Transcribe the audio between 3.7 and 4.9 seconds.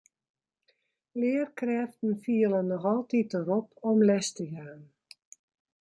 om les te jaan.